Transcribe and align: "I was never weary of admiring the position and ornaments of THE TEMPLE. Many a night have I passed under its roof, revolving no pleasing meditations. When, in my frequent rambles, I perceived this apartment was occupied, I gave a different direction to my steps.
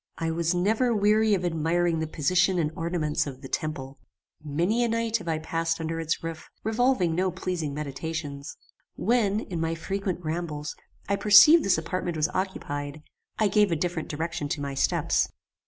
"I 0.17 0.31
was 0.31 0.55
never 0.55 0.95
weary 0.95 1.35
of 1.35 1.45
admiring 1.45 1.99
the 1.99 2.07
position 2.07 2.57
and 2.57 2.71
ornaments 2.75 3.27
of 3.27 3.43
THE 3.43 3.47
TEMPLE. 3.47 3.99
Many 4.43 4.83
a 4.83 4.87
night 4.87 5.17
have 5.17 5.27
I 5.27 5.37
passed 5.37 5.79
under 5.79 5.99
its 5.99 6.23
roof, 6.23 6.49
revolving 6.63 7.13
no 7.13 7.29
pleasing 7.29 7.71
meditations. 7.75 8.57
When, 8.95 9.41
in 9.41 9.61
my 9.61 9.75
frequent 9.75 10.25
rambles, 10.25 10.75
I 11.07 11.17
perceived 11.17 11.63
this 11.63 11.77
apartment 11.77 12.17
was 12.17 12.29
occupied, 12.29 13.03
I 13.37 13.47
gave 13.47 13.71
a 13.71 13.75
different 13.75 14.09
direction 14.09 14.49
to 14.49 14.59
my 14.59 14.73
steps. 14.73 15.29